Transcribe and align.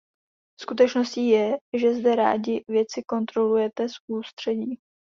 Skutečností 0.61 1.27
je, 1.27 1.57
že 1.77 1.93
zde 1.95 2.15
rádi 2.15 2.63
věci 2.69 3.03
kontrolujete 3.07 3.89
z 3.89 3.93
ústředí. 4.07 4.79